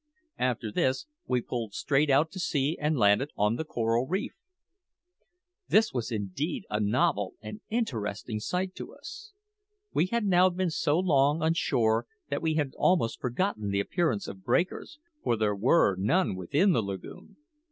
[0.39, 4.33] After this we pulled straight out to sea, and landed on the coral reef.
[5.67, 9.31] This was indeed a novel and interesting sight to us.
[9.93, 14.27] We had now been so long on shore that we had almost forgotten the appearance
[14.27, 17.37] of breakers, for there were none within the lagoon.